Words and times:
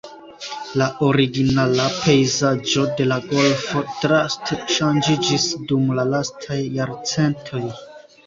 La 0.81 0.85
originala 1.07 1.83
pejzaĝo 1.97 2.85
de 3.01 3.05
la 3.11 3.19
golfo 3.33 3.83
draste 3.99 4.57
ŝanĝiĝis 4.77 5.45
dum 5.73 5.91
la 5.99 6.07
lastaj 6.15 6.59
jarcentoj. 6.81 7.63